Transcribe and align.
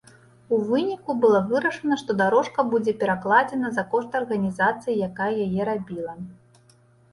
У 0.55 0.57
выніку 0.69 1.13
было 1.25 1.41
вырашана, 1.51 1.97
што 2.03 2.15
дарожка 2.21 2.65
будзе 2.73 2.95
перакладзена 3.05 3.67
за 3.77 3.85
кошт 3.93 4.19
арганізацыі, 4.23 4.99
якая 5.11 5.31
яе 5.47 5.71
рабіла. 5.73 6.21